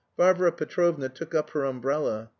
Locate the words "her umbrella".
1.51-2.29